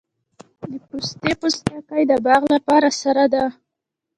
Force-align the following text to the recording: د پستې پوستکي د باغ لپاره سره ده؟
د 0.69 0.73
پستې 0.89 1.31
پوستکي 1.39 2.01
د 2.11 2.13
باغ 2.25 2.41
لپاره 2.55 2.89
سره 3.01 3.25
ده؟ 3.33 3.45